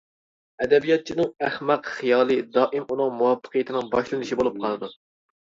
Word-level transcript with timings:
ئەدەبىياتچىنىڭ 0.65 1.29
ئەخمەق 1.47 1.89
خىيالى 1.97 2.39
دائىم 2.57 2.89
ئۇنىڭ 2.95 3.13
مۇۋەپپەقىيىتىنىڭ 3.21 3.93
باشلىنىشى 3.95 4.41
بولۇپ 4.43 4.61
قالىدۇ. 4.67 4.93